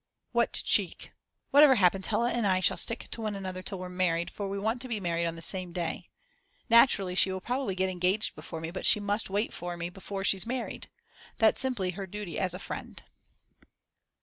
[0.31, 1.11] What cheek.
[1.51, 4.57] Whatever happens Hella and I shall stick to one another till we're married, for we
[4.57, 6.09] want to be married on the same day.
[6.71, 10.23] Naturally she will probably get engaged before me but she must wait for me before
[10.23, 10.89] she's married.
[11.37, 13.03] That's simply her duty as a friend.